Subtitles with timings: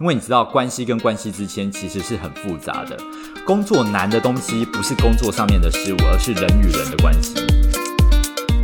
[0.00, 2.96] 因为你知道，关系跟关系之间其实是很复杂的。
[3.44, 7.34] 工作难的东西不是工作上面的事物，而是人与人的关系。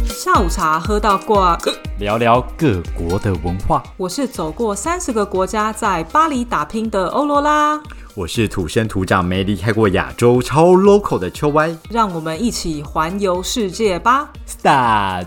[0.04, 1.58] 下午茶喝到挂，
[1.98, 3.82] 聊聊各国的文化。
[3.96, 7.80] 我是走过三十个国家，在巴黎打拼的欧罗拉。
[8.14, 11.76] 我是土生土长、没离开过亚洲、超 local 的秋歪。
[11.90, 15.26] 让我们一起环游世界吧！Start。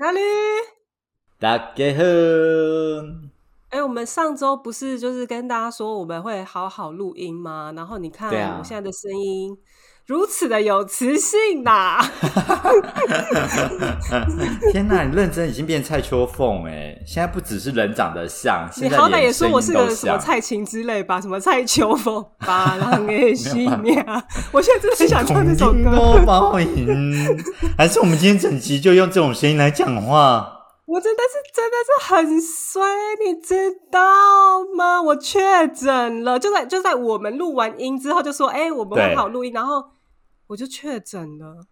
[0.00, 0.18] 哪里？
[1.38, 2.02] 大家好。
[3.68, 7.70] 哎，我们上周不是就是跟大家说我们会好好录音吗？
[7.76, 9.54] 然后你看我现在的声音。
[10.06, 12.00] 如此的有磁性呐！
[14.72, 16.98] 天哪，你认真已经变蔡秋凤哎！
[17.06, 21.20] 现在不只是人长得像，你好歹也说我是个什么蔡琴之类吧？
[21.20, 22.24] 什么蔡秋凤？
[22.38, 24.04] 巴郎的西面
[24.50, 26.24] 我现在真的很想唱这首歌。
[26.26, 27.38] 报应，
[27.78, 30.59] 还是我们今天整集就用这种声音来讲话？
[30.90, 32.82] 我真的是真的是很衰，
[33.24, 33.54] 你知
[33.90, 35.00] 道吗？
[35.00, 39.84] 我确诊了，就在就在我们录完音之后，就说哎，我们很好录音，然后。
[40.50, 41.64] 我就确诊了，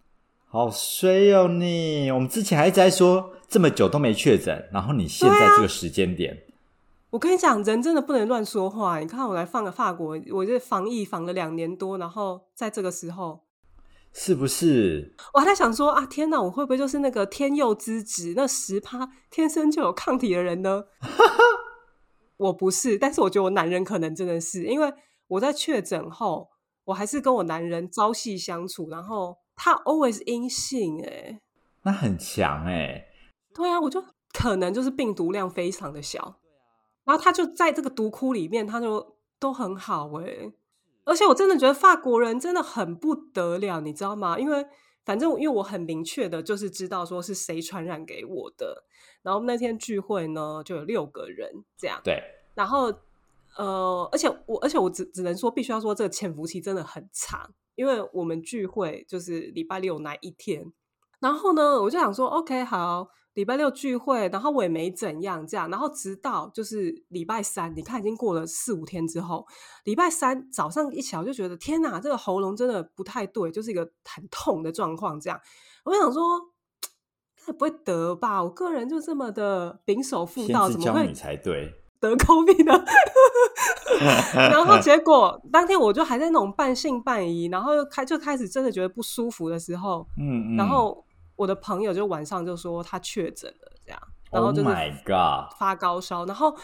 [0.47, 1.49] 好衰哦！
[1.49, 6.43] 你我们之前还一直在说这么久都没确诊，然后你现在这个时间点，
[7.09, 8.99] 我跟你讲，人真的不能乱说话。
[8.99, 13.41] 你看我来放个法国，我这防疫防了两年多，然后在这个时候，
[14.13, 15.15] 是不是？
[15.33, 20.85] 我还在想说啊，天哪，我会不会就是那个天佑之子，那十趴天生就有抗体的人呢？
[22.37, 24.93] 我不是，但是我觉得我男人可能真的是，因为
[25.27, 26.49] 我在确诊后。
[26.85, 31.39] 我还是跟我男人朝夕相处，然后他 always 阴性，哎，
[31.83, 33.05] 那很强哎。
[33.53, 36.39] 对啊，我就可能就是病毒量非常的小，
[37.03, 40.51] 然后他就在这个毒窟里面，他就都很好哎。
[41.03, 44.37] 而且我真的觉得法国人真的很不得了，你知道吗？
[44.39, 44.65] 因为
[45.05, 48.83] 反正因为我很明确的就是知道说是谁传染给我的，
[49.21, 52.21] 然后那天聚会呢就有六个人这样，对，
[52.55, 52.93] 然后。
[53.57, 60.71] 呃，而且我，而且我只只能说，必须要说，这个潜伏期真的很长，因为我们聚会就是礼拜六那一天，
[61.19, 69.47] 然后呢，我就想说，OK，好，礼拜六聚会，然后我也没怎样，这样，然后直到就是礼拜三，你看已经过了四五天之后，
[69.85, 75.39] 礼拜三早上一起来，我就觉得天哪，这个喉咙真的不太对，就是一个很痛的状况，这样，
[75.85, 76.21] 我想说，
[77.45, 78.43] 他不会得吧？
[78.43, 81.73] 我个人就这么的秉手妇道，怎么会才对？
[82.01, 82.85] 得 COVID 的，
[84.35, 91.05] 然后结果 当天我就还在那种半信半疑，然后又开就开始真的觉得不舒服的时候，嗯，然后
[91.39, 96.55] 我的朋友就晚上就说他确诊了，这样，然后就是 My God 发高烧，然后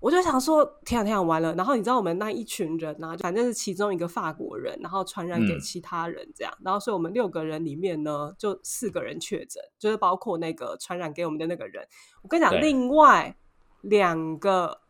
[0.00, 11.86] 我就想说天啊天啊完了，然后你知道我们那一群人呢，反正是其中一个法国人，然后传染给其他人这样，然后所以我们六个人里面呢，就四个人确诊，就是包括那个传染给我们的那个人，
[12.22, 13.36] 我跟你讲，另外
[13.82, 14.80] 两个。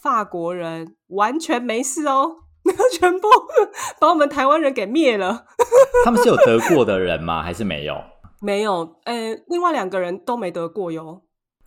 [0.00, 2.36] 法国人完全没事哦，
[2.98, 3.28] 全部
[4.00, 5.44] 把我们台湾人给灭了。
[6.06, 7.42] 他们是有得过的人吗？
[7.42, 8.02] 还是没有？
[8.40, 11.22] 没有，呃，另外两个人都没得过哟。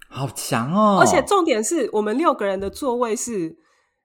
[0.09, 0.99] 好强哦！
[0.99, 3.57] 而且重点是我们六个人的座位是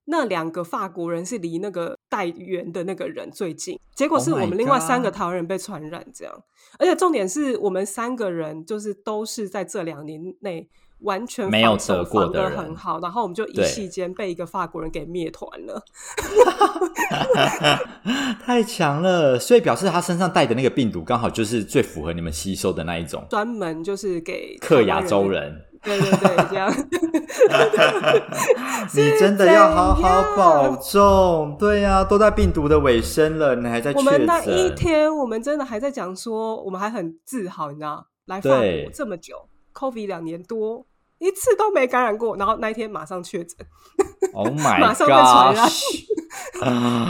[0.04, 6.34] 那两个法国人是离那个带源的那个人最近，结果是我们另外三个台湾人被传染这样。
[6.78, 10.68] 而且重点是我们三个人就是都是在这两年内。
[11.00, 15.82] 完全没有得过的很好，然后我们就一夕间被一个法国人给灭团了，
[18.44, 19.38] 太强了！
[19.38, 25.64] 所以表示他身上带的那个病毒刚好就是最符合你们吸收的那一种，专门就是给克亚洲人。
[25.80, 26.68] 对对对，这样。
[28.96, 31.56] 你真的要好好保重。
[31.56, 33.92] 对呀，都在病毒的尾声了，你还在？
[33.92, 39.36] 我们那一天，我们真的还在讲说，我们还很自豪，你知道，来法国这么久。
[39.72, 40.84] Covid 两年多，
[41.18, 43.56] 一次都没感染过，然后那一天马上确诊
[44.32, 45.68] ，Oh my， 马上被传染，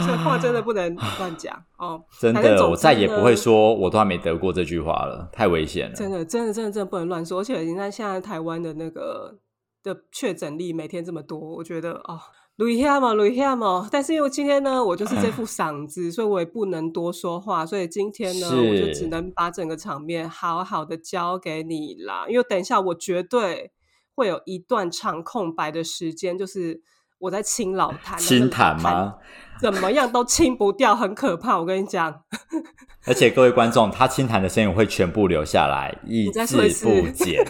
[0.05, 2.03] 这 话真的不能乱讲哦。
[2.19, 5.95] 真的，我再也不会说我都还没得过这句话了，太危险了。
[5.95, 7.41] 真的，真的，真的，真的不能乱说。
[7.41, 9.37] 而且你看现在台湾的那个
[9.83, 12.19] 的确诊率每天这么多，我觉得哦。
[12.55, 13.87] 录一下嘛，录一下嘛。
[13.89, 17.65] 但是因为今天呢，我就是这副嗓子，所以我也不能多说话。
[17.65, 22.25] 所以今天呢，我就只能把整个场面好好的交给你啦。
[22.27, 23.71] 因为等一下我绝对
[24.19, 26.81] 会有一段长空白的时间，就是
[27.19, 29.15] 我在清老 痰，清痰吗？
[29.61, 31.57] 怎么样都清不掉，很可怕。
[31.57, 32.21] 我跟你讲，
[33.07, 37.45] 而且各位观众，他清痰的声音会全部留下来，一字不减，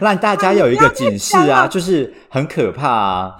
[0.00, 3.36] 让大家有一个警示啊，就是很可怕啊。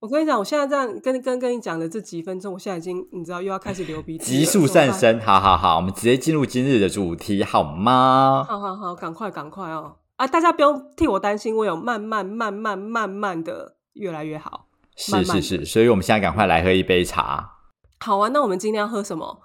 [0.00, 5.18] 我跟你讲，我现在这样跟跟跟你讲的这几分钟，我现在已经你知道又要开始流鼻涕，急速上升。
[5.20, 8.44] 好好好，我们直接进入今日的主题好吗？
[8.48, 9.96] 好好好，赶快赶快哦！
[10.18, 14.66] 啊，大家不用替我担心，我有慢慢慢慢慢慢的越来越好。
[14.96, 17.52] 是是是，所以我们现在赶快来喝一杯茶。
[18.00, 19.42] 好啊，那我们今天要喝什么？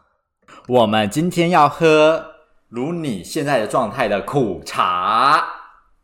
[0.68, 2.26] 我们今天要喝
[2.70, 5.46] 如你现在的状态的苦茶。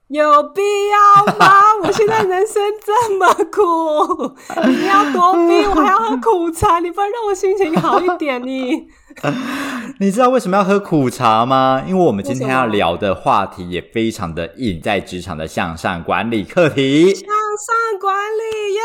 [0.09, 1.75] 有必要吗？
[1.83, 4.35] 我现在人生这么苦，
[4.67, 8.39] 你要多逼我，还要喝苦茶，你不能让我心情好一点？
[8.45, 8.87] 你
[9.99, 11.83] 你知道为什么要喝苦茶吗？
[11.87, 17.13] 因为我们今天要聊的话题也非常的硬，在职场的向上管理课题。
[17.49, 18.81] 向上管理耶！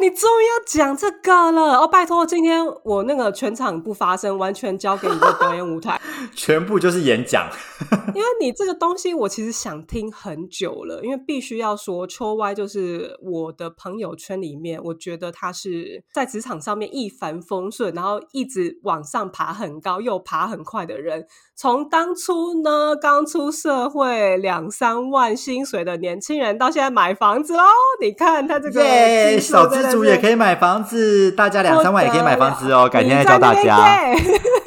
[0.00, 1.88] 你终于要讲这个了哦！
[1.88, 5.98] 拜托，今天我那个全场不发声，完全交给你的表演舞台，
[6.36, 7.48] 全部就是演讲。
[8.14, 11.00] 因为你这个东西，我其实想听很久了。
[11.02, 21.26] 因为必须要说，秋歪就是我的朋友圈里面，我觉得他是在职场上面一帆风顺，然后一直往上爬很高又爬很快的人。
[21.54, 27.62] 从当初呢，刚出社会两三万薪水的年轻人，到现在买房子喽。
[28.00, 32.88] 你看他这个小资族也可以买房子，大家两三万也可以买房子哦。
[32.88, 33.76] 改天再教大家。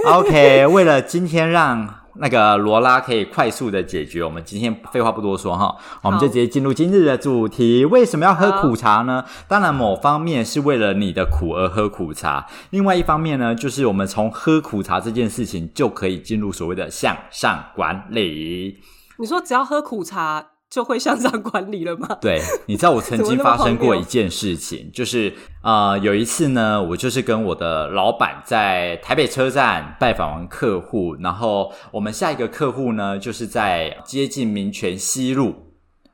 [0.06, 1.96] OK， 为了今天让。
[2.22, 7.86] 那个罗拉可以快速的解决，我们今天废话不多说哈，我们就直接进入今日的主题。
[7.86, 9.24] 为什么要喝苦茶呢？
[9.48, 18.82] 当然，某方面是为了你的苦而喝苦茶，另外一方面呢，就是我们从喝苦茶这件事情就可以进入所谓的向上管理。
[19.18, 20.46] 你说只要喝苦茶？
[20.70, 22.08] 就会向上管理了吗？
[22.22, 25.34] 对，你知道我曾 经发生过一件事情，就是
[25.64, 35.56] 呃，有一次呢，我就是跟我的老板在台北车站拜访完客户，然后我们下一个客户呢，就是在接近民权西路。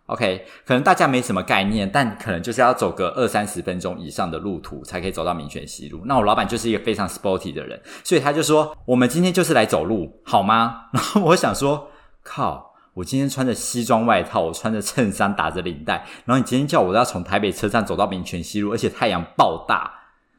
[0.08, 6.04] OK，可能大家没什么概念，但可能就是要走个二三十分钟以上的路途才可以走到民权西路。
[6.06, 11.90] 那我老板就是一个非常 sporty 的人，所以他就说：“我们今天就是来走路，好吗？” 然后我想说
[12.24, 19.92] ：“靠。”我今天穿着西装外套，我穿着衬衫，打着领带，然后你今天叫我要从台北车站走到民权西路，而且太阳暴大，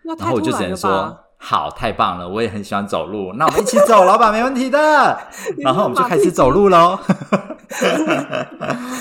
[0.02, 5.18] 然后我就只能说好，太棒了，我也很喜欢走路， 那我们一起走，老板没问题的。
[5.58, 6.98] 然后我们就开始走路喽。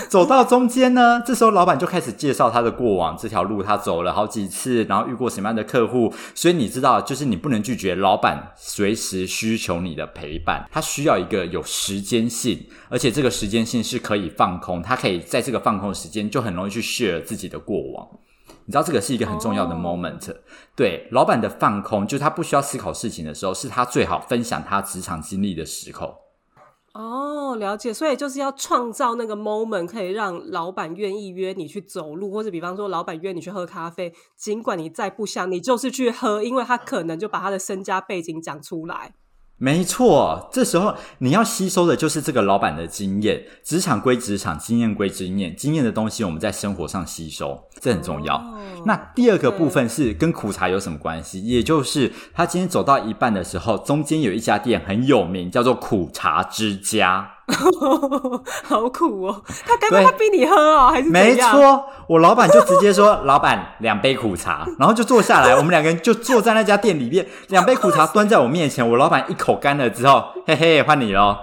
[0.10, 6.14] 走到中间呢，这时候老板就开始介绍他的过往，这条路他走了好几次，然后遇过什么样的客户。
[6.34, 18.08] 所以你知道，就是你不能拒绝老板随时需求你的陪伴，他需要一个有时间性，而且这个时间性是可以放空，他可以在这个放空的时间就很容易去 share 自己的过往。
[18.66, 20.36] 你知道这个是一个很重要的 moment。
[20.76, 26.16] 对，老板的放空，就是他不需要思考事情的时候，是他最好分享他职场经历的时候。
[26.94, 39.14] 哦，了解，所以就是要创造那个 moment，可以让老板愿意约你去走路，或者比方说老板约你去喝咖啡，尽管你再不想，你就是去喝，因为他可能就把他的身家背景讲出来。
[39.58, 43.42] 没错，这时候你要吸收的就是这个老板的经验。
[43.64, 48.44] 职场归职场，经验归经验，经验的东西我们在生活上吸收，这很重要。
[48.86, 51.42] 那第二个部分是跟苦茶有什么关系？
[51.42, 57.35] 也就是他今天走到一半的时候，中间有一家店很有名，叫做苦茶之家。
[58.66, 59.44] 好苦哦！
[59.68, 60.90] 他该不会逼你喝哦？
[60.92, 68.88] 还是没错，我老板就直接说：“老板，两杯苦茶。”然后就坐下来， 我们两个人就坐在那家店里面，两杯苦茶端在我面前。
[68.90, 71.38] 我老板一口干了之后，嘿嘿，换你喽。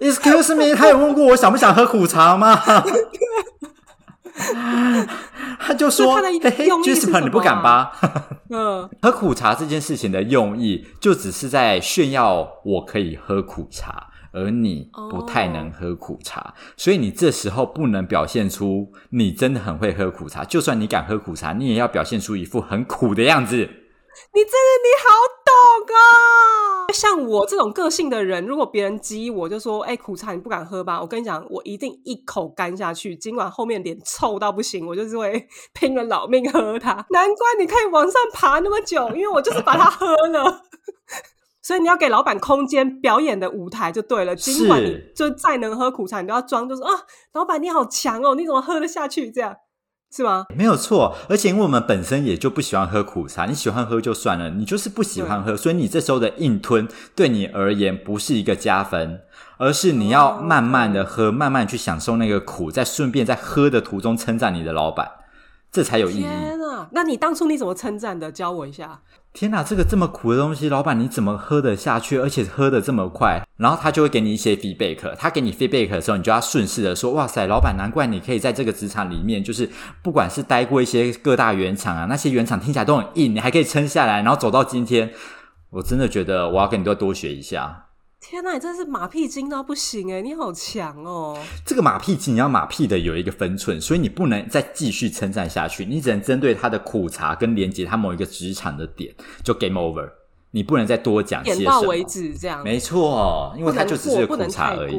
[0.00, 2.60] Excuse me，他有问过我想不想喝苦茶吗？
[5.60, 7.92] 他就说：“嘿嘿，Jasper，你不敢吧？”
[8.50, 14.08] 嗯，喝苦茶这件事情的用意，就只是在炫耀我可以喝苦茶。
[14.34, 20.44] 而你不太能喝苦茶，所以你这时候不能表现出你真的很会喝苦茶。
[20.44, 23.56] 就算你敢喝苦茶，你也要表现出一副很苦的样子。
[23.56, 25.08] 你真的你好
[25.44, 25.52] 懂
[25.94, 26.92] 啊！
[26.92, 33.16] 像我这种个性的人，如果别人激我就说：“哎，苦茶你不敢喝吧？”我跟你讲，我一定一口干下去。
[33.16, 37.04] 尽管后面脸臭到不行，我就是会拼了老命喝它。
[37.10, 40.62] 难怪你可以往上爬那么久，因为我就是把它喝了。
[41.64, 44.36] 所以你要给老板空间表演的舞台就对了。
[44.36, 46.90] 尽管你就再能喝苦茶，你都要装，就是啊，
[47.32, 49.30] 老板你好强哦，你怎么喝得下去？
[49.30, 49.56] 这样
[50.14, 50.44] 是吗？
[50.54, 51.16] 没有错。
[51.26, 59.22] 而且因为我们本身也就不喜欢喝苦茶，你喜欢喝就算了，你就是不喜欢喝，所以你这时候的硬吞对你而言不是一个加分，
[59.56, 65.10] 而是你要慢慢的喝，慢慢去享受那个苦，再顺便在喝的途中称赞你的老板。
[65.74, 66.20] 这才有意义。
[66.20, 66.88] 天啊！
[66.92, 68.30] 那你当初你怎么称赞的？
[68.30, 69.00] 教我一下。
[69.32, 72.16] 天哪，这个这么苦的东西，老板你怎么喝得下去？
[72.16, 75.16] 而且喝得这么快，然后他就会给你一些 feedback。
[75.16, 79.68] 他给你 feedback 的时候，你就要顺势的说：“哇塞，老板，难怪你可以在这个职场里面，就是
[80.00, 85.12] 不管是待过一些各大原厂啊，那些原厂听起来都很硬，你还可以撑下来，然后走到今天，
[85.70, 87.86] 我真的觉得我要跟你多多学一下。”
[88.26, 90.22] 天呐，你真是马屁精到不行哎！
[90.22, 91.38] 你好强哦！
[91.62, 100.10] 这个马屁精，你要马屁的有一个分寸，所以你不能再继续称赞下去，你只能针对他的苦茶跟连接他某一个职场的点，就 game over。
[100.52, 102.64] 你不能再多讲，点到为止这样。
[102.64, 104.98] 没错，因为他就只是苦茶而已。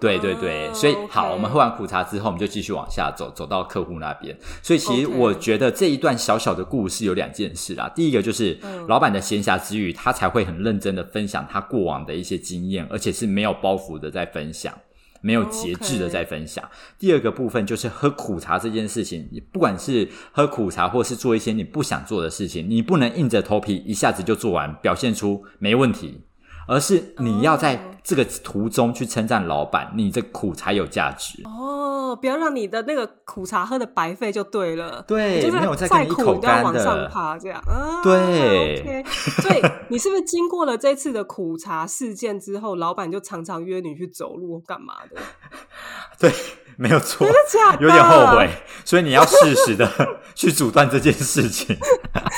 [0.00, 4.36] 对对对，所以好，我们喝完苦茶之后，我们就继续往下走，走到客户那边。
[4.62, 7.90] 所以其实我觉得这一段小小的故事有两件事啦。
[7.96, 14.72] 第一个就是老板的闲暇之余，他才会很认真的分享他过往的一些经验，而且是没有包袱的在分享，
[15.20, 16.62] 没有节制的在分享。
[16.96, 26.22] 第二个部分就是喝苦茶这件事情，你不管是喝苦茶，或是做一些你不想做的事情，你不能硬着头皮一下子就做完，表现出没问题。
[26.70, 32.16] 而是你要在这个途中去称赞老板，你这苦才有价值哦！
[32.16, 35.04] 不要让你的那个苦茶喝的白费就对了。
[35.06, 36.64] 对，没有再苦你一口干的。
[36.64, 38.00] 往上爬这样啊？
[38.02, 39.04] 对。
[39.42, 39.60] 所以
[39.90, 45.20] 你是不是经过了这次的苦茶事件之后，老板就常常约你去走路干嘛的？
[46.18, 46.32] 对。
[46.80, 47.82] 没有错，真的假的？
[47.82, 48.48] 有点后悔，
[48.84, 49.90] 所以你要适时的
[50.36, 51.76] 去阻断这件事情。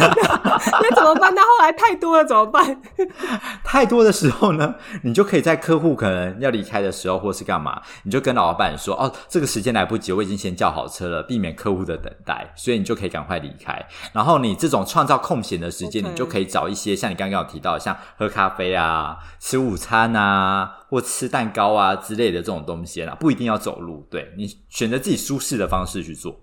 [0.00, 1.34] 那怎么办？
[1.34, 2.80] 那后来太多了怎么办？
[3.62, 20.76] 太多的时候呢，你就可以在客户可能要离开的时候，或是干嘛，你就跟老板说：“哦，这个时间来不及，我已经先叫好车了，避免客户的等待，所以你就可以赶快离开。”然后你这种创造空闲的时间，你就可以找一些像你刚刚有提到，像喝咖啡啊、吃午餐啊。
[20.90, 26.38] 或吃蛋糕啊之类的这种东西啦，不一定要走路，对你选择自己舒适的方式去做。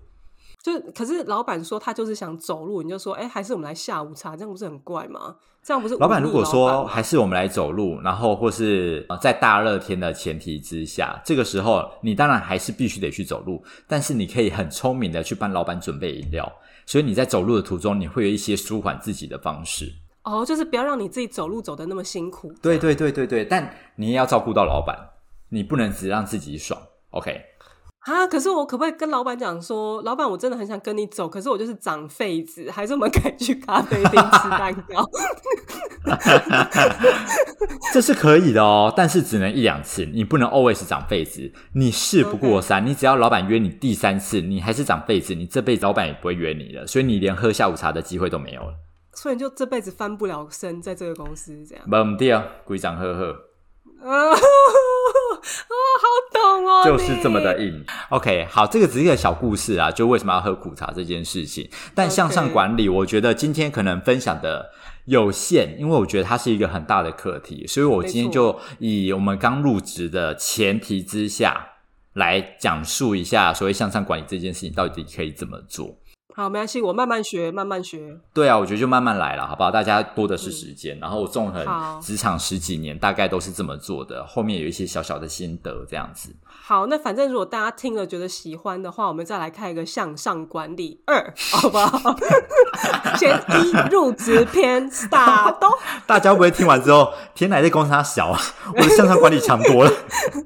[0.63, 5.36] 就可是老板说他就是想走路，你就说哎，还是我们来下午茶，这样不是很怪吗？
[5.63, 16.51] 这样不是老板如果说还是我们来走路，然后或是在大热天的前提之下，这个时候你当然还是必须得去走路，但是你可以很聪明的去帮老板准备饮料，
[16.86, 19.94] 所以你在走路的途中，你会有一些舒缓自己的方式。
[20.27, 22.53] 哦，就是不要让你自己走路走的那么辛苦。
[22.62, 24.96] 对对对对对，但你也要照顾到老板，
[25.50, 26.81] 你不能只让自己爽。
[27.12, 27.41] OK。
[28.00, 35.05] 啊，可是我可不可以跟老板讲说，老板我真的很想跟你走，可是我就是长痱子，还是我们可以去咖啡厅吃蛋糕？
[37.93, 41.51] 这是可以的哦，但是只能一两次，你不能 always 长痱子。
[41.74, 48.74] 你事不过三，你只要老板约你第三次，你还是长痱子，你这辈子老板也不会约你了，所以你连喝下午茶的机会都没有了。
[49.17, 51.83] 所以就这辈子翻不了身，在这个公司这样。
[51.88, 53.31] 唔对啊，鬼长呵呵。
[54.00, 54.38] 啊， 好
[56.31, 57.83] 懂哦，就是这么的硬。
[58.09, 61.67] OK，好，这个只是一个小故事啊，就为什么要喝苦茶这件事情。
[61.95, 64.69] 但向上管理，我觉得今天可能分享的
[65.05, 71.69] 有限，因为我觉得它是一个很大的课题，所以我今天就以我们刚入职的前提之下
[72.13, 75.97] 来讲述一下所谓向上管理这件事情到底可以怎么做。
[76.38, 78.15] 好，没关系，我慢慢学，慢慢学。
[78.32, 79.72] 对啊，我觉得就慢慢来了，好不好？
[79.72, 81.65] 大家多的是时间，然后我纵横
[82.00, 84.24] 职场十几年，大概都是这么做的。
[84.24, 86.29] 后面有一些小小的心得，这样子。
[86.46, 92.15] 好，那反正如果大家听了觉得喜欢的话，我们再来看一个向上管理二，好不好？
[93.17, 95.58] 先一入职篇，start。
[96.06, 98.39] 大家会不会听完之后，天哪，这公司它小啊，
[98.75, 99.91] 我的向上管理强多了。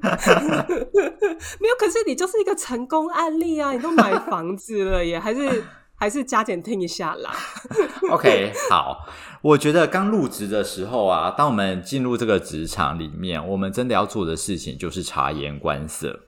[1.60, 3.72] 没有，可是你就是一个成功案例啊！
[3.72, 5.62] 你都买房子了，耶还是。
[6.02, 7.30] 还是加减听一下啦。
[8.10, 9.06] OK，好，
[9.40, 16.18] 我觉得刚入职的时候啊，当我们进入这个职场里面，我们真的要做的事情就是察言观色。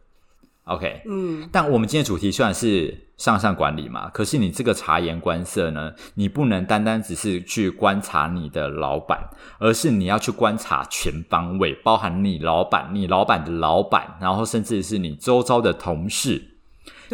[0.67, 9.29] OK，嗯，但我们今天主题虽然是上上管理嘛，可是你这个察言观色呢，你不能单单只是去观察你的老板，
[9.59, 16.53] 而是你要去观察全方位，包含你老板、你老板的老板，然后甚至是你周遭的同事。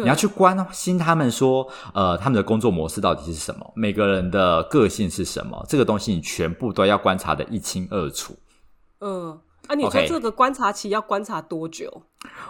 [0.01, 3.71] 你要去关心他们，说，呃，他们的工作模式到底是什么？
[3.75, 5.65] 每个人的个性是什么？
[5.67, 8.35] 这个东西你全部都要观察的一清二楚。
[8.99, 9.39] 嗯。
[9.71, 12.03] 啊，你说这个观察期要观察多久？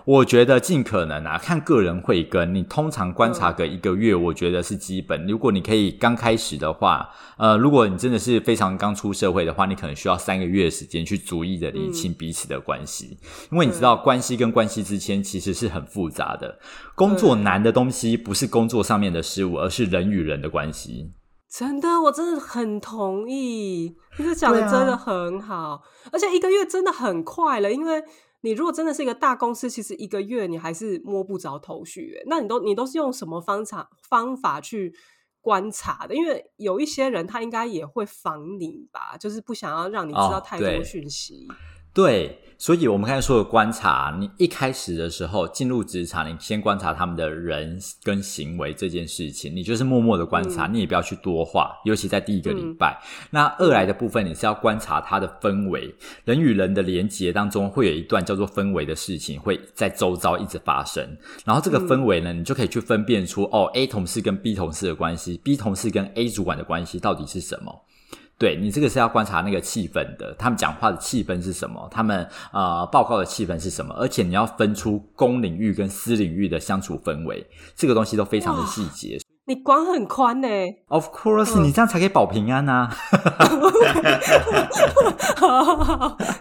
[0.05, 5.27] 我觉得尽可能啊，看个人会跟你通常观察个一个月，我觉得是基本。
[5.27, 13.15] 如果你可以刚开始的话，呃，如果你真的是非常刚出社会的话，你可能需要三个月的时间去逐一的理清彼此的关系，
[13.51, 16.57] 因为你知道关系跟关系之间其实是很复杂的。
[16.95, 21.11] 工作难的东西不是工作上面的事物，而是人与人的关系。
[21.51, 28.01] 真的，我真的很同意，你这讲的真的很好，而且一个月真的很快了，因为
[28.39, 32.24] 你如果真的是一个大公司，其实一个月你还是摸不着头绪。
[32.27, 34.96] 那你都你都是用什么方法方法去
[35.41, 36.15] 观察的？
[36.15, 41.50] 因为有一些人他应该也会防你吧，就是不想要让你知道太多讯息。
[41.93, 52.98] 对，所以我们刚才说的观察，你一开始的时候进入职场，你先观察他们的人跟行为这件事情，你就是默默的观察，你也不要去多话，尤其在第一个礼拜。
[53.29, 55.93] 那二来的部分，你是要观察他的氛围，
[56.24, 61.05] 人与人的连接当中会有一段叫做氛围的事情会在周遭一直发生，
[61.43, 67.81] 然后这个氛围呢，你就可以去分辨出哦，A 同事跟 B 同事的关系，B 同事跟 A 主管的关系到底是什么。
[68.41, 71.88] 对你这个是要观察那个气氛的，他们讲话的气氛是什么？
[71.91, 73.93] 他们呃报告的气氛是什么？
[74.00, 77.45] 而且你要分出公领域跟私领域的相处氛围，
[77.75, 79.19] 这个东西都非常的细节。
[79.45, 80.48] 你管很宽呢
[80.88, 82.89] ？Of course，你这样才可以保平安呐。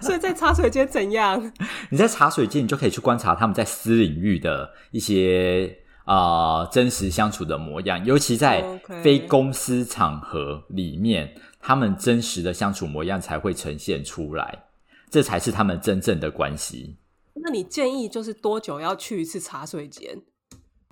[0.00, 1.52] 所以在茶水间怎样？
[1.90, 5.76] 你在茶水间，你就可以去观察他们在私领域的一些
[6.06, 8.64] 啊真实相处的模样，尤其在
[9.02, 11.34] 非公司场合里面。
[11.60, 14.64] 他们真实的相处模样才会呈现出来，
[15.10, 16.96] 这才是他们真正的关系。
[17.34, 20.22] 那你建议就是多久要去一次茶水间？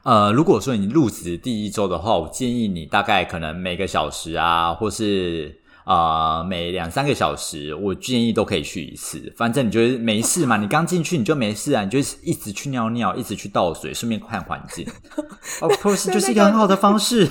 [0.04, 5.60] 呃，如果说你入职第一周的话，我建议你大概可能每个小时啊，或是。
[5.88, 9.32] 啊，每两三个小时，我建议都可以去一次。
[9.34, 10.58] 反正你觉得没事嘛？
[10.58, 11.82] 你刚进去你就没事啊？
[11.82, 14.86] 你就一直去尿尿，一直去倒水，顺便看环境。
[15.62, 17.26] Of course，就是一个很好的方式。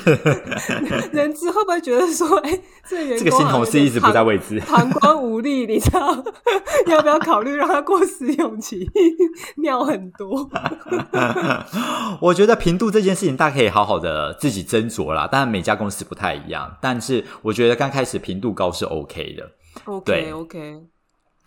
[1.12, 2.60] 人资会不会觉得说，哎，
[2.90, 6.26] 这个 这个新同事一直不在位置，膀胱无力，你知道？
[6.88, 8.90] 要不要考虑让他过试用期？
[9.62, 10.50] 尿很多。
[12.22, 15.28] 我觉得频度这件事情，大家可以好好的自己斟酌啦。
[15.28, 18.47] 当然每家公司不太一样，但是我觉得刚开始频度。
[18.48, 19.52] 度高是 OK 的
[19.84, 20.84] ，OK OK。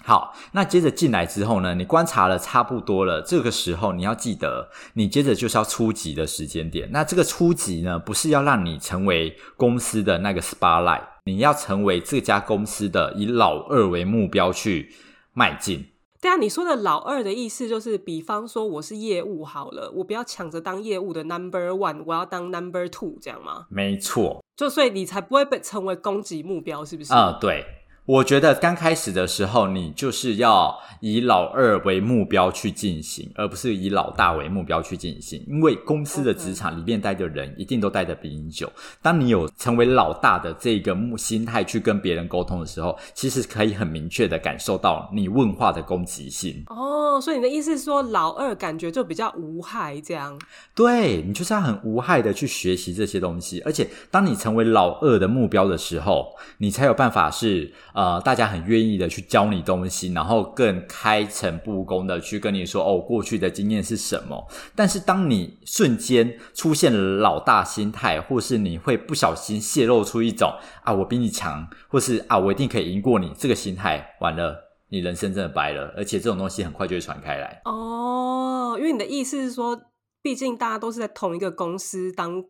[0.03, 6.91] 好，那接着进来之后呢，你观察了差不多了，这个时候你要记得，你接着就是要初级的时间点。
[6.91, 14.91] 那这个初级呢，不是要让你成为公司的那个 spotlight，你要成为这家公司的以老二为目标去
[15.33, 15.90] 迈进。
[16.21, 23.67] 对啊，你说的老二的意思就是，比方说我是业务好了，我不要抢着当业务的 number one，我要当 number two，这样吗？
[23.71, 27.15] 没错，就所以你才不会被成为攻击目标，是不是？
[27.15, 27.65] 啊，对。
[28.07, 35.45] 我觉得刚开始的时候，你就是要以老二为目标去进行，而不是以老大为目标去进行。
[35.47, 38.69] 因为公司的职场里面待的人一定都待的比你久。
[39.01, 46.65] 当你有成为老大的这个目心态去跟别人沟通的时候，其实可以很明确的感受到你问话的攻击性。
[46.67, 50.37] 哦，所以你的意思是说，老二感觉就比较无害，这样？
[50.75, 53.61] 对，你就是要很无害的去学习这些东西。
[53.61, 57.73] 而且，当你成为老二的目标的时候，你才有办法是。
[58.00, 64.49] 呃，呃大家很愿意的去教你东西，然后更开诚布公的去跟你说哦，过去的经验是什么。
[64.75, 70.51] 但是当你瞬间出现了老大心态，或是你会不小心泄露出一种
[70.83, 74.57] 啊，我比你强，或是啊，我一定可以赢过你这个心态，完了，
[74.89, 75.93] 你人生真的白了。
[75.95, 77.61] 而且这种东西很快就会传开来。
[77.67, 79.79] 哦，因为你的意思是说，
[80.23, 82.43] 毕竟大家都是在同一个公司当。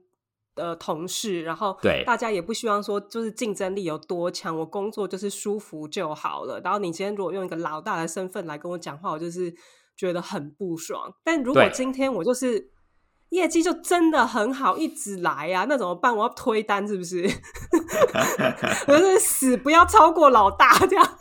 [0.61, 6.61] 的同事，然后对大家也不希望说就是竞争力有多强，我工作就是舒服就好了。
[6.63, 9.53] 然后你今天如果用一个老大的身份来跟我讲话，我就是
[9.97, 11.13] 觉得很不爽。
[11.25, 12.71] 但如果今天我就是
[13.31, 16.15] 业绩就真的很好，一直来呀，那怎么办？
[16.17, 17.29] 我要推单是不是？
[18.87, 21.17] 我就是死不要超过老大这样。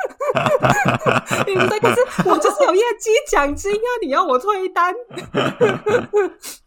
[1.46, 1.80] 对不对？
[1.80, 4.94] 可是我就是有业绩奖金啊，你要我推单？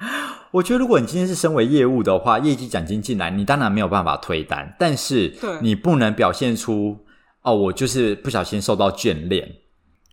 [0.52, 6.96] 我觉得，如果你今天是身为业务的话，业绩奖金进来，你当然没有办法推单，但是你不能表现出
[7.42, 9.56] 哦，我就是不小心受到眷恋，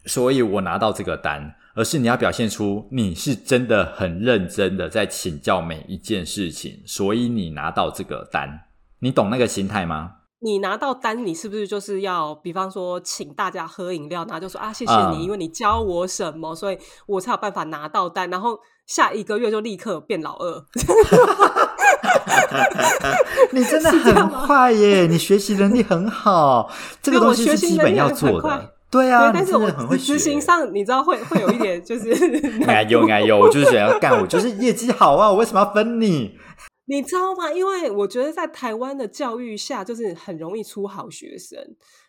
[0.06, 8.68] 所以我拿到这个单，而是你要表现出你是真的很认真的在请教每一件事情，所以你拿到这个单，
[9.00, 10.12] 你懂那个心态吗？
[10.42, 18.60] 你拿到单，你是不是就是要，比方说请大家喝饮料，然后就说啊，谢谢你，因为你教我什么，所以我才有办法拿到单，然后。
[18.88, 20.66] 下一个月就立刻变老二，
[23.52, 25.06] 你真的很快耶！
[25.08, 26.72] 你学习能力很好，
[27.02, 28.74] 这个东西是基本要做的。
[28.90, 32.14] 对啊，但是我执行上你知道会会有一点就是，
[32.66, 36.40] 哎有哎有，我就是想要干，我就是业绩好啊，我为什么要分你？
[36.88, 37.52] 你知道吗？
[37.52, 41.60] 因为我觉得在台湾的教育下，就是很容易出好学生，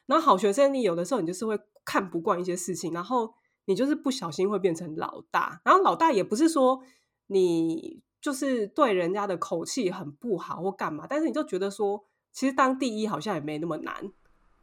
[0.06, 3.34] 然后好学生你有的时候你就是会看不惯一些事情，然后。
[3.68, 6.80] 你就是不小心会变成老大，然后老大也不是说
[7.26, 12.02] 你就是对人家的口气很不好或干嘛，但是你就觉得说，
[12.32, 13.94] 其实当第一好像也没那么难，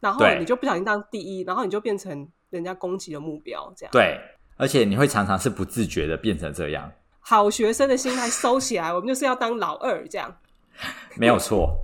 [0.00, 3.92] 然后你就不小心当第一，然后你就变成人家攻击的目标，这样。
[3.92, 4.18] 对，
[4.56, 6.90] 而且你会常常是不自觉的变成这样。
[7.20, 10.36] 好学生的心态收起来，我们就是要当老二这样。
[11.16, 11.78] 没有错，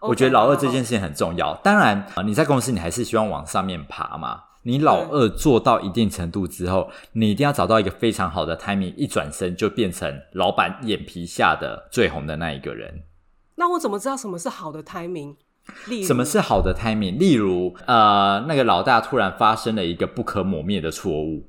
[0.00, 1.56] 我觉得老二这件事情很重要。
[1.64, 4.44] 当然你在公司你还是希望往上面爬嘛。
[4.62, 13.02] 你老二做到一定程度之后，你一定要找到一个非常好的 timing，一转身就变成老板眼皮下的最红的那一个人。
[13.56, 15.36] 那我怎么知道什么是好的 timing？
[16.06, 17.18] 什么是好的 timing？
[17.18, 21.46] 例如，呃，那个老大突然发生了一个不可磨灭的错误，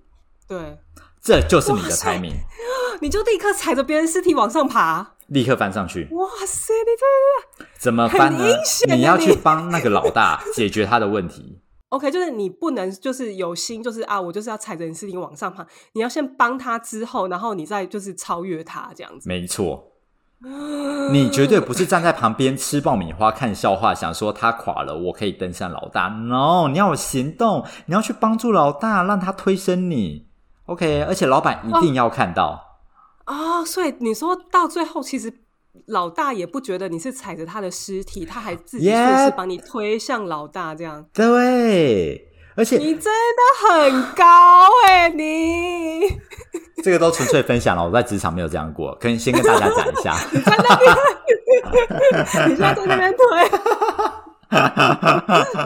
[0.48, 0.78] 对，
[1.22, 2.36] 这就是你的 timing，
[3.02, 6.08] 你就立刻踩着别人尸体往上爬，立刻翻上去。
[6.12, 6.92] 哇塞，你
[7.58, 8.46] 这怎么翻呢？
[8.90, 11.61] 你要去帮那个老大解决他的问题。
[11.92, 15.66] OK，就是你不能就是有心，就是啊，我就是要踩着你尸体往上爬。
[15.92, 19.28] 你要先帮他之后，然后你再就是超越他这样子。
[19.28, 19.90] 没错。
[21.12, 26.08] 你绝对不是站在旁边吃爆米花看笑话，想说他垮了，我可以登上老大。
[26.08, 30.28] No，你要有行动，你要去帮助老大，让他推升你。
[30.66, 32.80] OK，而且老板一定要看到。
[33.26, 35.32] 哦，所以你说到最后，其实
[35.88, 41.06] 老大也不觉得你是踩着他的尸体，他还自己顺势把你推向老大这样。
[41.14, 42.28] 对。
[42.54, 46.02] 而且你真的很高哎，你
[46.84, 50.18] 这个都纯粹分享了，我在职场没有这样过，可以先跟大家讲一下。
[50.34, 50.94] 你在那边，
[52.50, 53.22] 你现在在那边推。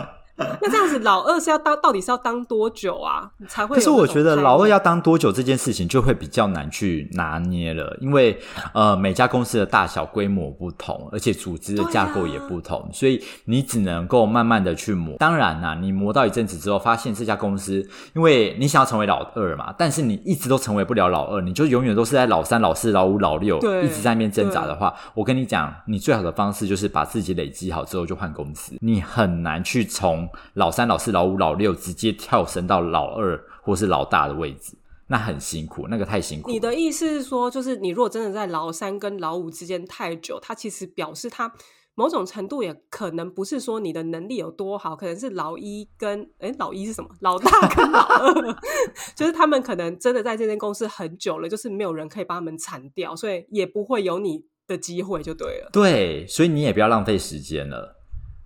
[0.62, 3.32] 那这样子，老二是要当，到底是要当多久啊？
[3.48, 3.78] 才会？
[3.78, 8.38] 可是我觉得老二要当多久这件事情就会比较难去拿捏了，因为
[8.74, 15.16] 呃，每家公司的大小规模不同，而且组织的架构也不同，所以你只能够慢慢的去磨。
[15.18, 30.25] 当然啦，你磨到一阵子之后，发现这家公司，因为你想要成为老二嘛，但是你一直都成为不了老二，你就永远都是在老三、老四、老五、老六，一直在那边挣扎的话，我跟你讲，你最好的方式就是把自己累积好之后就换公司，你很难去从。
[30.54, 36.50] 老三、老四、老五、老六直接跳升到老二或是老大的位置，那很辛苦，那个太辛苦。
[36.50, 41.52] 你的意思是说，就是你如果真的在老三跟老五之间太久，他其实表示他
[41.98, 47.10] 某种程度也可能不是说你的能力有多好，可能是老一跟哎老一是什么？
[47.22, 48.56] 老大跟老二，
[49.16, 55.70] 就是他们可能真的在这间公司很久了，就是没有人可以把他们铲掉，所以也不会有你的机会，就对了。
[55.72, 57.96] 对，所以你也不要浪费时间了。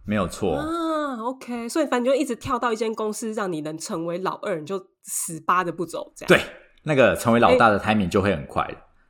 [0.05, 6.41] 没有错啊，OK，所以反正就一直跳到一间公司，让你能成为老二，你就死扒着不走，这样对。
[6.83, 8.65] 那个成为老大的 timing 就会很快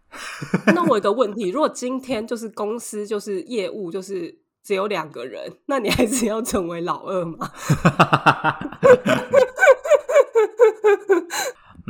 [0.73, 7.51] 那我有个问题，如果今天就是公司就是业务就是只有两个人，那你还是要成为老二吗？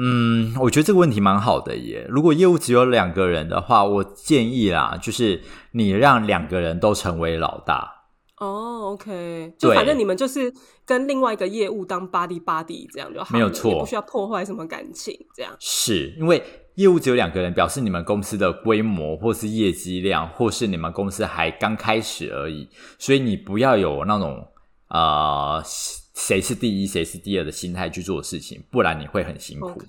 [0.01, 2.05] 嗯，我觉得这个问题蛮好的耶。
[2.09, 7.98] 如果业务只有两个人的话，我建议啦，就是你让两个人都成为老大。
[8.39, 10.51] 哦，OK，就反正你们就是
[10.85, 15.53] 跟另外一个业务当 body body 这样就好，没有错，不需要破坏什么感情，这样。
[15.59, 16.41] 是因为
[16.75, 24.47] 业务只有两个人，表示你们公司的规模或是业绩量，或是你们公司还刚开始而已，所以你不要有那种
[24.87, 29.81] 呃谁是第一谁是第二的心态去做事情，不然你会很辛苦。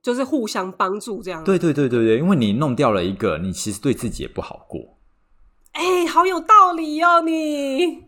[0.00, 4.95] 就是互相帮助这样，对对对对对，因为你弄掉了一个，你其实对自己也不好过。
[5.76, 8.04] 哎，好有道理哦，你。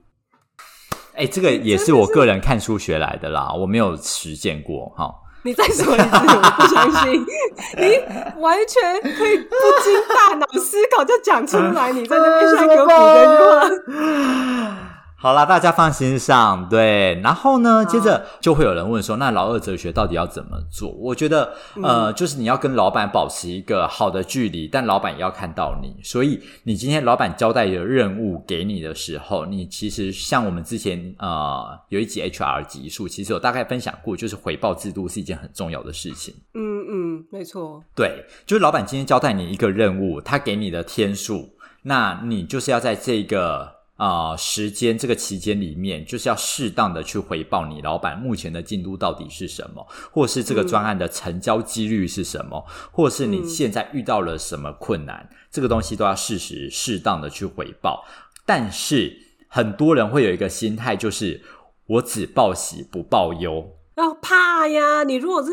[1.14, 5.14] 哎，这个也是我个人看书学来的啦，我没有实践过哈。
[5.42, 7.24] 你再说一次，我不相信，
[7.78, 9.54] 你完全可以不
[9.84, 14.87] 经大脑思考就讲出来，你在那边 像给我补这句话。
[15.20, 17.20] 好啦，大家放心上，对。
[17.24, 20.90] 然后呢，接着就会有人问说，那老二哲学到底要怎么做？
[20.92, 21.52] 我觉得，
[21.82, 25.96] 呃，就是你要跟老板保持一个好的距离，但老板也要看到你。
[26.04, 36.32] 所以，你今天老板交代的任务给你的时候，你其实像我们之前呃有一集 HR 集数，其实有大概分享过，就是回报制度是一件很重要的事情。
[36.54, 37.82] 嗯嗯，没错。
[37.92, 43.77] 对，就是老板今天交代你一个任务，他给你的天数，那你就是要在这个。
[43.98, 58.04] 啊，时间这个期间里面，就是要适当的去回报你老板目前的进度到底是什么，或是这个专案的成交几率是什么，或是你现在遇到了什么困难，这个东西都要适时适当的去回报。
[58.46, 59.14] 但是
[59.48, 61.42] 很多人会有一个心态，就是
[61.86, 63.68] 我只报喜不报忧。
[63.96, 65.02] 要怕呀！
[65.02, 65.50] 你如果是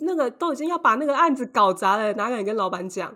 [0.00, 3.14] 那个都已经要把那个案子搞砸了，哪敢跟老板讲？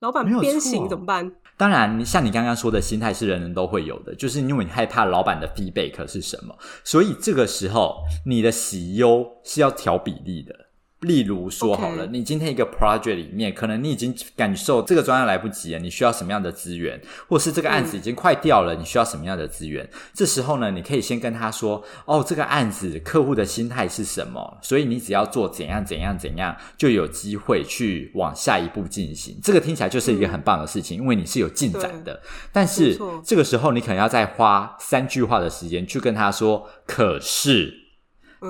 [0.00, 1.30] 老板鞭刑怎么办？
[1.60, 10.54] 当然，像你刚刚说的心态是人人都会有的，就是因为你害怕老板的 feedback 是什么，所以这个时候你的喜忧是要调比例的。
[11.00, 19.88] 例如说好了，你今天一个 project 里面，可能你已经感受这个专案来不及了，你需要什么样的资源，或是这个案子已经快掉了，你需要什么样的资源？
[20.12, 24.58] 这时候呢，你可以先跟他说：“哦，这个案子客户的心态是什么？
[24.60, 32.20] 所以你只要做怎样怎样怎样，就有机会去往下一步进行。”这个听起来就是一个很棒的事情，因为你是有进展的。
[32.52, 37.78] 但是这个时候，你可能要再花三句话的时间去跟他说：“可是。”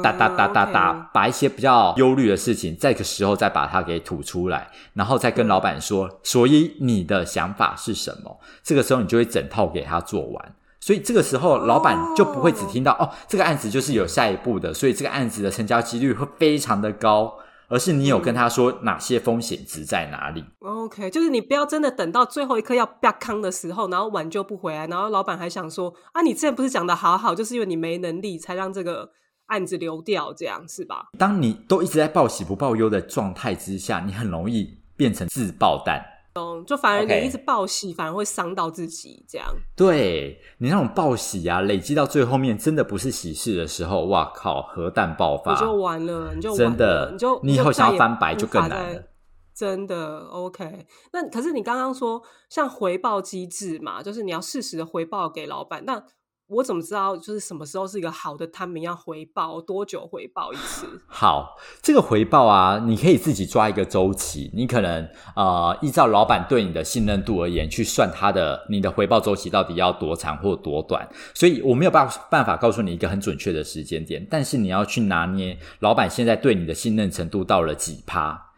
[0.02, 8.38] 哒哒哒哒哒，把一些比较忧虑的事情，这个时候再把它给吐出来，然后再跟老板说，所以你的想法是什么？
[8.62, 17.34] 这个时候你就会整套给他做完，所以这个时候老板就不会只听到哦，这个案子就是有下一步的，所以这个案子的成交几率会非常的高，
[17.68, 20.44] 而是你有跟他说哪些风险值在哪里。
[20.60, 29.10] OK，就是你不要真的等到最后一刻要啪康的时候，然后挽救不回来，然后老板还想说啊，你之前不是讲的好好，就是因为你没能力才让这个。
[29.50, 31.08] 案子流掉，这样是吧？
[31.18, 36.00] 当你都一直在报喜不报忧的状态之下，你很容易变成自爆弹。
[36.34, 39.26] 嗯，就反而你一直报喜，反而会伤到自己。
[39.28, 49.02] 这样，对你那种报喜啊，累积到最后面，真的不是喜事的时候，哇靠，核弹爆发，你就完了，你就真的，你就你以后想要翻白就更难了。
[49.52, 50.86] 真的，OK。
[51.12, 56.00] 那可是你刚刚说像回报机制嘛，就是你要适时的回报给老板，那。
[56.50, 60.86] 我怎么知道就是什么时候是一个好的他们要回报多久回报一次？
[61.06, 64.50] 好，这个回报啊，你可以自己抓一个周期。
[64.52, 71.08] 你可能呃，依照老板对你的信任度而言，去算他的你的回报周期到底要多长或多短。
[71.34, 78.49] 所以我没有办办法告诉你一个很准确的时间点，但是你要去拿捏老板现在对你的信任程度到了几趴。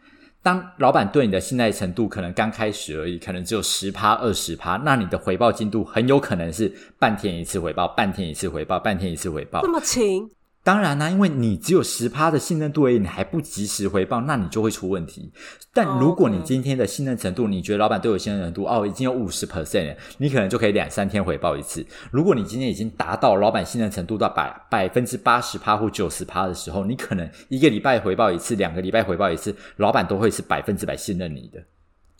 [0.43, 10.29] 当老板对你的信赖程度可能刚开始而已，可能只有十趴、二十趴，那你的回报进度很有可能是半天一次回报，半天一次回报，半天一次回报，这么勤。
[10.65, 15.33] 当然啦，因为你只有十趴的信任度而已，你还不及时回报，那你就会出问题。
[15.75, 21.85] 但如果你今天的信任程度，你觉得老板对我信任程度哦，已经有五十 percent，你可能就可以两三天回报一次。
[22.13, 31.61] 如果你今天已经达到老板信任程度到百百分之八十趴或九十趴的时候，你可能一个礼拜回报一次，两个礼拜回报一次，老板都会是百分之百信任你的。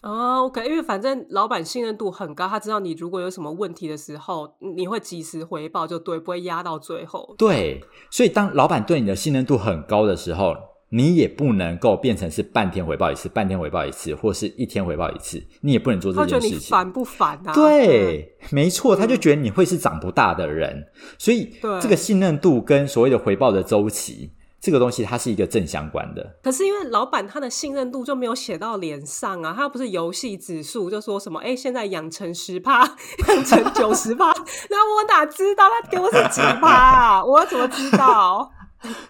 [0.03, 7.35] 哦，OK，因为反正老板信任度很高，他知道你如果有什么问题的时候，你会及时回报，就对，不会压到最后。
[7.39, 10.57] 对，所以当老板对你的信任度很高的时候，
[10.89, 16.69] 你也不能够变成是半天回报一次，半天回报一次，或是一天回报一次，你也不能做这件事情。
[16.69, 17.55] 烦不烦啊？
[17.55, 20.85] 对，没错，他就觉得你会是长不大的人，
[21.17, 24.33] 所以这个信任度跟所谓的回报的周期。
[24.63, 32.85] 这个东西它是一个正相关的，可是因为老板他的信任度就没有写到脸上啊，他不是游戏指数就说什么哎，现在养成十趴，
[33.29, 34.33] 养成九十趴，
[34.71, 37.25] 那我哪知道他给我是几趴啊？
[37.27, 38.49] 我怎么知道？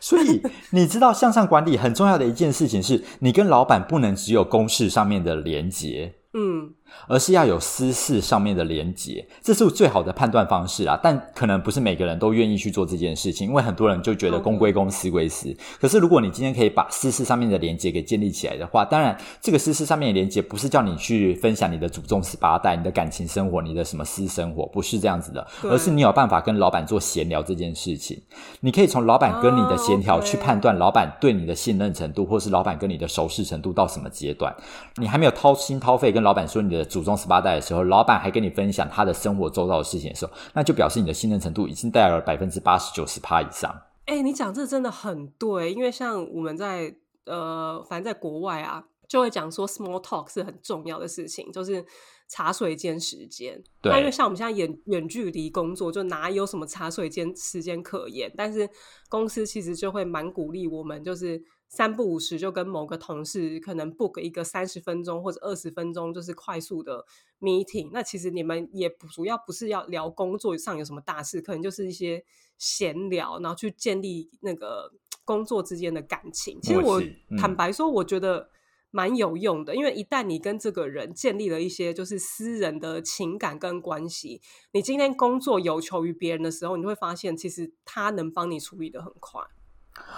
[0.01, 6.73] 所以你知道向上管理很重要的一件事情是，你跟老板不能只有公式上面的连接，嗯。
[7.09, 10.99] 而是要有私事上面的连结，这是最好的判断方式啊！
[11.03, 15.55] 但可能不是每个人都愿意去做这件事情，因为很多人就觉得公归公，私归私。
[15.81, 28.21] 可是如果你今天可以把私事上面的连接给建立起来的话，当然这个私事上面的连接不是叫你去分享你的祖宗十八代、你的感情生活、你的什么私生活，不是这样子的，而是你有办法跟老板做闲聊这件事情。
[28.61, 34.55] 你可以从老板跟你的闲聊去判断老板对你的信任程度，或是老板跟你的熟识程度到什么阶段。
[34.97, 36.82] 你还没有掏心掏肺跟老板说你的。
[36.85, 43.75] 祖宗十八代的时候，老板还跟你分享他的生活周遭的事情的时候，那就表示你的信任程度已经带了百分之八十九十趴以上。
[44.07, 46.95] 哎，你讲这真的很对，因为像我们在
[47.27, 51.85] 呃，反正在国外啊，就会讲说 small talk 是很重要的事情，就是
[52.29, 53.63] 茶水间时间。
[53.81, 58.33] 对，因为像我们现在远远距离工作，就哪有什么茶水间时间可言？
[58.37, 58.69] 但是
[59.09, 61.43] 公司其实就会蛮鼓励我们，就是。
[61.75, 67.07] 三不五时就跟某个同事可能 book 一个三十分钟或者二十分钟，就是快速的
[67.41, 67.89] meeting。
[67.95, 72.23] 那其实你们也不主要不是要聊工作上有什么大事，可能就是一些
[72.59, 74.93] 闲聊，然后去建立那个
[75.25, 76.61] 工作之间的感情。
[76.61, 77.03] 其实我
[77.39, 78.51] 坦白说，我觉得
[78.91, 89.41] 蛮有用的，因为一旦你跟这个人建立了一些就是私人的情感跟关系，你今天工作有求于别人的时候，你会发现其实他能帮你处理的很快。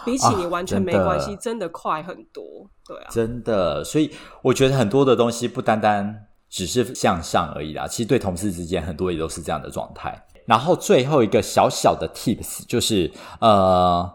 [0.05, 2.43] 比起你完全没关系，真的快很多，
[2.87, 3.85] 对啊，真的。
[3.85, 4.11] 所以
[4.43, 10.25] 我觉得很多的东西不单单只是向上而已啦，其实对同事之间很多也都是这样的状态。
[10.47, 14.07] 然后最后一个小小的 tips 就是，呃，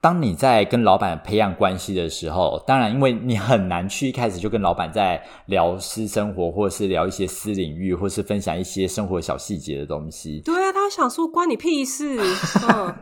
[0.00, 10.40] 当你在跟老板培养关系的时候，当然，因为你很难去一开始就跟老板在聊私生活，或者是聊一些私领域，或是分享一些生活小细节的东西。
[10.44, 12.16] 对啊，他想说关你屁事。
[12.68, 12.94] 嗯，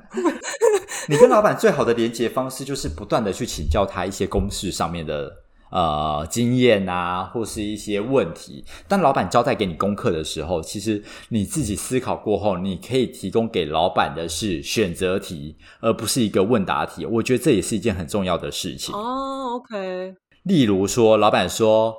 [1.09, 5.44] 你跟老板最好的连接方式就是不断的去请教他一些公事上面的。
[5.75, 17.05] 呃，经验啊，或是一些问题，当老板交代给你功课的时候，其实你自己思考过后，你可以提供给老板的是选择题，而不是一个问答题。
[17.05, 18.95] 我觉得这也是一件很重要的事情。
[18.95, 20.15] 哦，OK。
[20.45, 21.97] 例如说，老板说，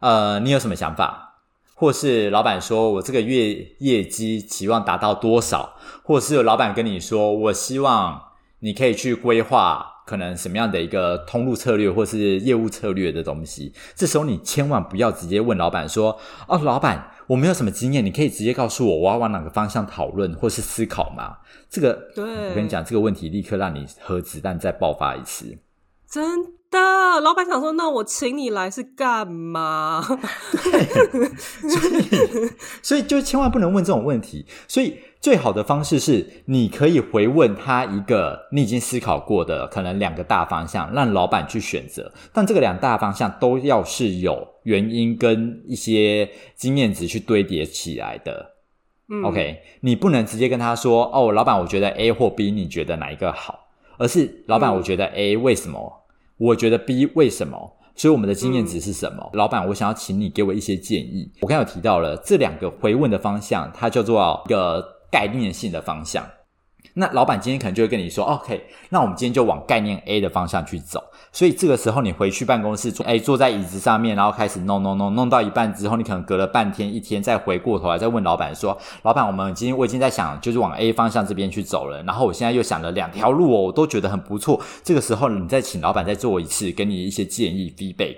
[0.00, 1.42] 呃，你有什么想法？
[1.74, 5.74] 或是老板说我这个月业绩期望达到多少？
[6.02, 8.22] 或是老板跟你说，我希望
[8.60, 9.96] 你可以去规划。
[10.08, 16.18] 可能什么样的一个通路策略或是业务策略的东西，这时候你千万不要直接问老板说
[16.48, 21.36] ：“哦，老板，我没有什么经验，你可以直接告诉我我要往哪个方向讨论或是思考吗？”
[21.68, 25.58] 这个，对我跟你讲，这个问题立刻让你核子弹再爆发一次。
[26.08, 26.24] 真
[26.70, 30.04] 的，老板想说：“那我请你来是干嘛？”
[30.52, 31.28] 对，
[31.68, 32.50] 所以，
[32.82, 34.46] 所以就千万不能问这种问题。
[34.66, 34.98] 所以。
[35.20, 42.12] 最好的方式是，你可以回问他一个你已经思考过的可能两个大方向，让老板去选择。
[42.32, 48.54] 但这个两大方向都要是有原因跟一些经验值去堆叠起来的。
[49.24, 53.66] OK，你不能直接跟他说：“哦，老板，我觉得 A 或 B，你觉得哪一个好？”
[53.98, 56.06] 而是老板，我觉得 A 为什么？
[56.38, 57.76] 我觉得 B 为什么？
[57.94, 59.30] 所以我们的经验值是什么？
[59.34, 61.30] 老板，我想要请你给我一些建议。
[61.40, 64.96] 我刚有提到了这两个回问的方向，它叫做一个。
[65.10, 66.22] 概念性的方向，
[66.98, 82.02] 那老板今天可能就会跟你说：“OK，那我们今天就往概念 A 的方向去走。”所以这个时候你回去办公室坐，哎，坐在椅子上面，然后开始弄弄弄，弄到一半之后，你可能隔了半天一天，再回过头来再问老板说：“老板，我们今天我已经在想，就是往 A 方向这边去走了。
[82.02, 84.60] 然后我现在又想了两条路哦，我都觉得很不错。
[84.82, 88.16] 这个时候你再请老板再做一次，给你一些建议 feedback，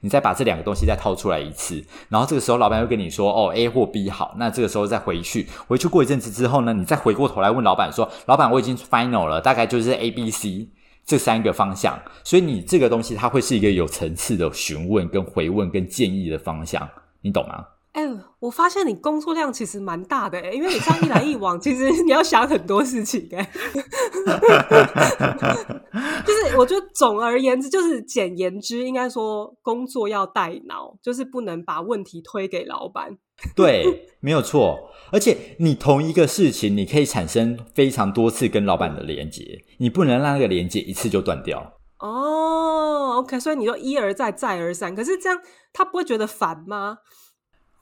[0.00, 1.82] 你再把这两个东西再套出来一次。
[2.08, 4.36] 然后这个时候老板又跟你说：哦，A 或 B 好。
[4.38, 10.68] 那这个时候再回去，回去过一阵子之后呢，你再回过头来问老板说：老板，我已经 final 了，大概就是 A、B、C。”
[11.06, 16.88] 这三个方向，所以你这个东西它会是一个有层次的询问、跟回问、跟建议的方向，
[17.22, 17.64] 你懂吗？
[17.92, 18.02] 哎，
[18.38, 23.50] 我发现你工作量其实蛮大的哎，因为你这样一来一往， 其实你要想很多事情哎。
[26.24, 33.18] 就是我觉得总而言之，就是简言之，应该说工作要带脑，就是不能把问题推给老板。
[33.56, 34.90] 对，没有错。
[35.12, 41.74] 而且你同一个事情，你可以产生非常多次跟老板的连接，你不能让那个连接一次就断掉。
[41.98, 45.38] 哦，OK，所以你就一而再，再而三，可是这样
[45.72, 46.98] 他不会觉得烦吗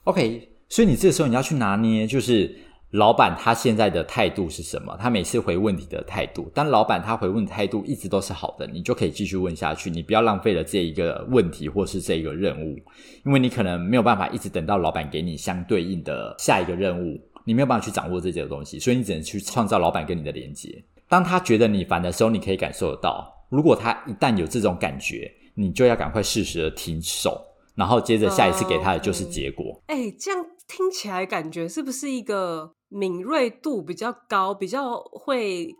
[0.04, 2.56] ？OK，所以你这个时候你要去拿捏，就是。
[2.92, 4.96] 老板他现在的态度是什么？
[4.98, 9.90] 他每次回问题的态度，当老板他回问态度一直都是好的，你就可以继续问下去。
[9.90, 12.78] 你不要浪费了这一个问题或是这一个任务，
[13.26, 20.82] 因为你可能没有办法一直等到老板给你相对应的下一个任务，你没有办法去掌握这些东西，所以你只能去创造老板跟你的连接。
[21.08, 23.30] 当他觉得你烦的时候，你可以感受得到。
[23.50, 27.38] 如果他一旦有这种感觉，你就要赶快适时的停手，
[27.74, 29.78] 然后接着下一次给他的就是结果。
[29.88, 32.72] 哎，这样听起来感觉是不是一个？
[32.88, 35.76] 敏锐度比较高、比较会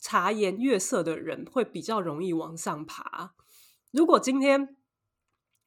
[0.00, 3.32] 察言悦色的人，会比较容易往上爬。
[3.90, 4.76] 如果今天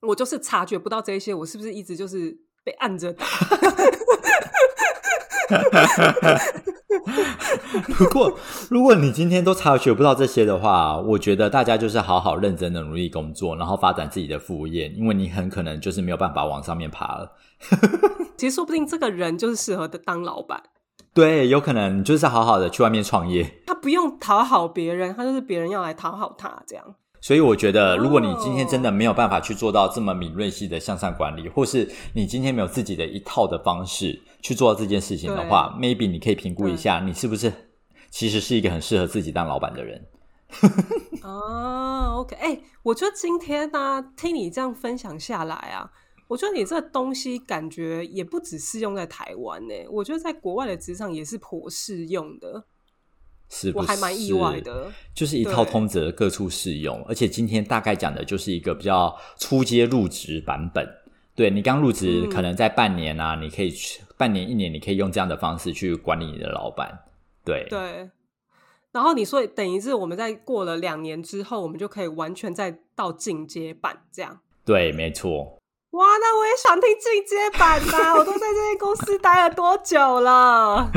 [0.02, 3.26] 我就是察觉不到这些，我是不是一直就是被按着打？
[8.00, 8.38] 如果
[8.70, 17.34] 如果你今天都察觉不到这些的话，我觉得大家就是好好认真的努力工作，然后发展自己的副业，因为你很可能就是没有办法往上面爬了。
[18.38, 20.64] 其实说不定这个人就是适合的当老板。
[21.16, 26.96] 对，有可能就是好好的去外面创业，他不用讨好别人，他就是别人要来讨好他这样。
[27.22, 37.52] 所以我觉得，如果你今天真的没有办法去做到这么敏锐系的向上管理，或是你今天没有自己的一套的方式去做到这件事情的话，maybe 你可以评估一下，你是不是
[38.12, 40.06] 其实是一个很适合自己当老板的人。
[41.24, 45.90] 哦，OK，哎，我觉得今天呢，听你这样分享下来啊。
[46.28, 52.64] 我觉得你这东西感觉也不只适用在台湾呢，我觉得在国外的职场也是颇适用的，
[53.50, 57.04] 是我还蛮意外的，就是一套通则各处适用。
[57.08, 60.88] 而且今天大概讲的就是一个比较初阶入职版本。
[61.36, 66.98] 对你刚入职，可能在半年啊，你可以去半年一年，你可以用这样的方式去管理你的老板。
[67.44, 68.10] 对对，
[68.94, 74.40] 然后你说等于是我们在过了两年之后，我们就可以完全再到进阶版这样。
[74.64, 75.60] 对，没错。
[75.96, 78.16] 哇，那我也想听进阶版呐！
[78.20, 80.92] 我都在这间公司待了多久了？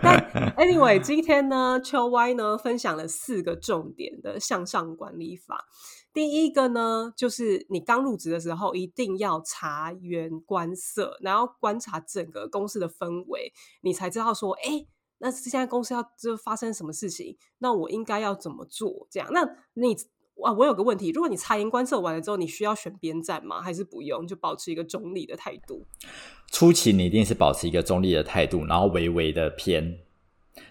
[0.00, 5.64] 但 anyway，今天呢，秋 Y 呢分享了四个重点的向上管理法。
[6.12, 14.86] 第一个呢，就是你刚入职的时候，一定要察言观色，然后观察整个公司的氛围，你才知道说，哎，
[15.18, 19.08] 那现在公司要就发生什么事情，那我应该要怎么做？
[19.10, 19.96] 这样，那你。
[20.40, 23.60] 哇，我有个问题，如果你察言观色完了之后，你需要选边站吗？
[23.60, 25.86] 还是不用，就保持一个中立的态度？
[26.50, 29.98] 初期你一定是保持一个中立的态度，然后微微的偏，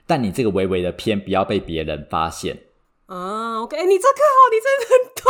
[0.08, 2.64] 但你这个微微的偏不要被别人发现。
[3.06, 5.26] 啊，OK，你这个好，你真的很懂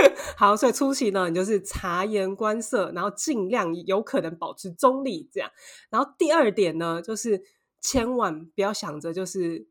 [0.00, 0.14] 哎。
[0.36, 5.50] 好，所以初期呢，你就是察言观色，然后尽量有可能保持中立，这样。
[5.90, 7.42] 然后第二点呢，就是
[7.80, 9.66] 千万不要想着就是。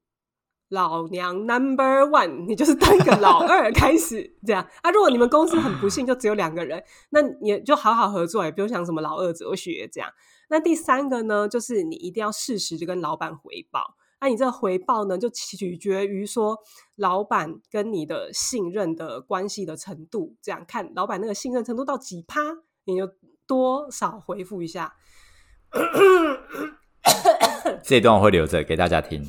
[0.69, 4.91] 老娘 number one，你就是当个老 二开始这样啊。
[4.91, 10.09] 如果你们公司很不幸就只有两个人，那你就好好合作，也不用想什么老二哲学这样。
[10.49, 13.95] 那第三个呢，就是你一定要适时就跟老板回报。
[14.21, 16.57] 那你这个回报呢，就取决于说
[16.95, 22.41] 老板跟你的信任的关系的程度，这样看老板那个信任程度到几趴，
[22.85, 23.07] 你就
[23.45, 24.95] 多少回复一下。
[27.83, 29.23] 这段我会留着给大家听。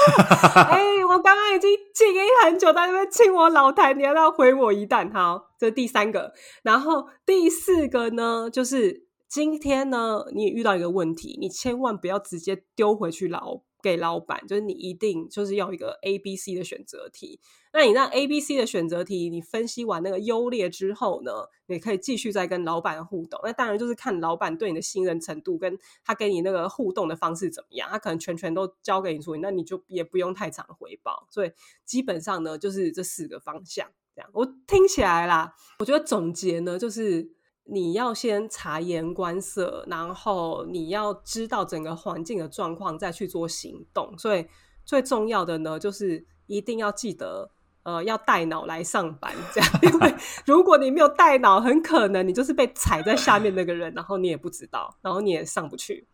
[0.70, 5.10] 哎，我刚刚已经静音很久，在那边亲我老台，你要不要回我一弹？
[5.12, 6.32] 好，这是第三个。
[6.62, 17.40] 然后第四个呢，就是今天呢，你遇到一个问题，你千万不要直接丢回去老给老板，就是你一定就是要一个 A、B、C 的选择题。
[17.72, 21.30] 那你让 A、B、C 的选择题，你分析完那个优劣之后呢，
[21.66, 23.40] 你可以继续再跟老板互动。
[23.44, 27.88] 那当然就是看老板对你的信任程度，跟他给你那个互动的方式怎么样。
[27.88, 31.28] 他可能全权都交给你处理，那你就也不用太长回报。
[31.30, 31.52] 所以
[31.84, 33.88] 基本上呢，就是这四个方向。
[34.16, 37.30] 这样我听起来啦，我觉得总结呢，就是
[37.64, 44.16] 你要先察言观色，然后你要知道整个环境的状况，再去做行动。
[44.18, 44.46] 所以
[44.84, 47.50] 最重要的呢，就是一定要记得。
[47.82, 56.06] 呃，要带脑来上班，这样，因为 如果你没有带脑，很可能你就是被踩在下面那个人，然后你也不知道，然后你也上不去。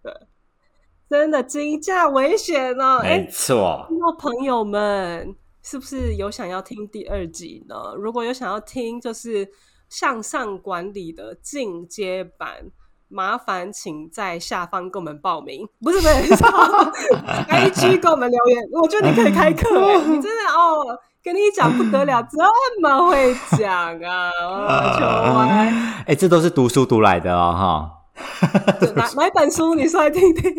[0.00, 0.12] 对，
[1.10, 3.00] 真的金价危险呢。
[3.02, 7.74] 没错，那朋友们是不是有想要听第二集呢？
[7.96, 9.50] 如果有想要听，就是
[9.92, 12.70] 向上管理的进阶版。
[13.14, 16.44] 麻烦请在下方给我们报名，不是不是，
[17.46, 18.62] I G 给我们留言。
[18.72, 19.68] 我觉得你可以开课，
[20.08, 22.38] 你真的哦，跟你讲不得了，这
[22.80, 24.30] 么会讲啊！
[24.98, 26.04] 求啊！
[26.06, 27.98] 哎，这都是读书读来的哦，哈。
[28.96, 30.50] 买买本书，你说来听听。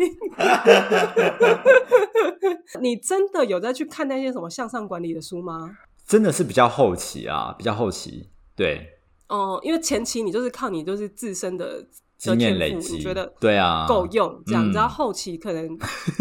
[2.80, 5.72] 你真的有在去看那些什么向上管理的书吗？
[6.06, 8.30] 真的是比较后期啊，比较后期。
[8.54, 8.93] 对，
[9.36, 11.84] 哦，因为前期你就是靠你就是自身的。
[12.16, 15.68] 经验累积，你觉得对啊够用这样，然后后期可能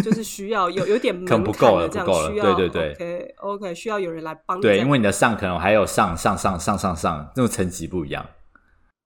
[0.04, 1.42] 就是需要有有点 门槛
[1.78, 4.60] 的这样，需要对对对，OK OK，需要有人来帮。
[4.60, 8.26] 对，因为你的上可能还有上上上上上上，那种层级不一样。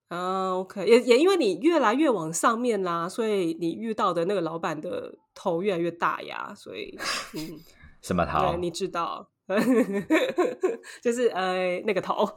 [0.07, 6.97] 啊，OK，也也因为你越来越往上面啦，所以你遇到的那个老板的头越来越大呀，所以
[7.35, 7.59] 嗯，
[8.01, 8.39] 什么头？
[8.53, 9.27] 对，你知道。
[11.01, 12.27] 就是呃那个头，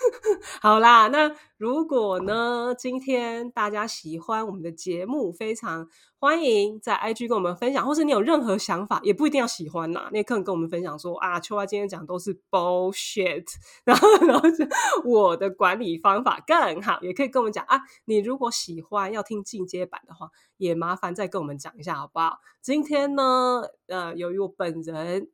[0.60, 5.88] 好啦，那如果呢，今天大家喜欢我们的节目，非常
[6.18, 13.46] 欢迎在 IG 跟我们分享，或是你有任何想法，也不一定要喜欢呐，你也可能跟我们分享说啊，秋花今天讲都是 bullshit，
[13.84, 14.68] 然后然后是
[15.04, 22.38] 我的管理方法更好，也可以跟我们讲啊，你如果喜欢要听进阶版的话，也麻烦再跟我们讲一下好不好？
[22.60, 25.28] 今天呢，呃，由于我本人。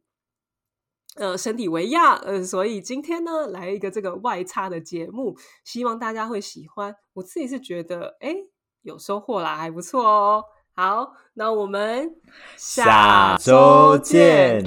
[1.16, 6.96] 呃，身体为亚，呃，所以今天呢，来一个这个外差的节目，希望大家会喜欢。
[7.14, 8.34] 我自己是觉得，哎，
[8.80, 10.44] 有收获啦，还不错哦。
[10.74, 12.16] 好，那我们
[12.56, 14.64] 下周见。